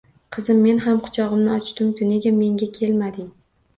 Qizim, 0.35 0.61
men 0.61 0.79
ham 0.85 0.95
kuchog'imni 1.09 1.53
ochdimku, 1.57 2.07
nega 2.13 2.33
menga 2.41 2.71
kel 2.79 2.97
mading? 3.03 3.29